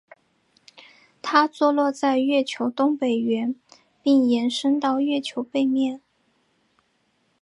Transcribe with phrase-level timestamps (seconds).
[1.21, 3.53] 它坐落在月球东北缘
[4.01, 6.01] 并延伸到月球背面。